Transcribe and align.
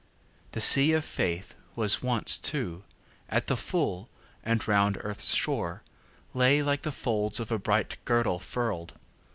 The 0.53 0.61
sea 0.61 0.93
of 0.93 1.05
faithWas 1.05 2.01
once, 2.01 2.39
too, 2.39 2.83
at 3.29 3.45
the 3.45 3.55
full, 3.55 4.09
and 4.43 4.67
round 4.67 4.97
earth's 5.01 5.35
shoreLay 5.37 6.65
like 6.65 6.81
the 6.81 6.91
folds 6.91 7.39
of 7.39 7.51
a 7.51 7.59
bright 7.59 7.97
girdle 8.03 8.39
furl'd. 8.39 8.93